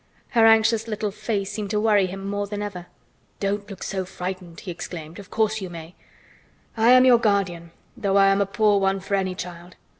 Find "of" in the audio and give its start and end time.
5.19-5.29